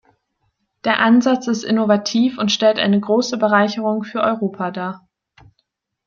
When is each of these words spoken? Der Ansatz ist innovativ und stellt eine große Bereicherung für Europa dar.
Der 0.83 0.97
Ansatz 0.97 1.45
ist 1.45 1.63
innovativ 1.63 2.39
und 2.39 2.51
stellt 2.51 2.79
eine 2.79 2.99
große 2.99 3.37
Bereicherung 3.37 4.01
für 4.01 4.21
Europa 4.21 4.71
dar. 4.71 5.07